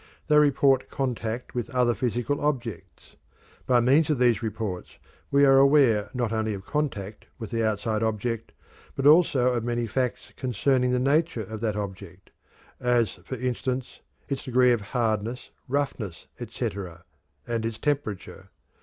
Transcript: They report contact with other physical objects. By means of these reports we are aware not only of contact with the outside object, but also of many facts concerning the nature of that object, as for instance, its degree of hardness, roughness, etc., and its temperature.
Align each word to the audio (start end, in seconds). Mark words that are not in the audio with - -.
They 0.29 0.39
report 0.39 0.89
contact 0.89 1.53
with 1.53 1.69
other 1.75 1.93
physical 1.93 2.41
objects. 2.43 3.17
By 3.67 3.81
means 3.81 4.09
of 4.09 4.17
these 4.17 4.41
reports 4.41 4.97
we 5.29 5.45
are 5.45 5.57
aware 5.59 6.09
not 6.11 6.31
only 6.31 6.55
of 6.55 6.65
contact 6.65 7.27
with 7.37 7.51
the 7.51 7.63
outside 7.63 8.01
object, 8.01 8.51
but 8.95 9.05
also 9.05 9.53
of 9.53 9.63
many 9.63 9.85
facts 9.85 10.33
concerning 10.35 10.89
the 10.89 10.97
nature 10.97 11.43
of 11.43 11.61
that 11.61 11.75
object, 11.75 12.31
as 12.79 13.11
for 13.23 13.35
instance, 13.35 13.99
its 14.27 14.45
degree 14.45 14.71
of 14.71 14.81
hardness, 14.81 15.51
roughness, 15.67 16.25
etc., 16.39 17.03
and 17.45 17.63
its 17.63 17.77
temperature. 17.77 18.49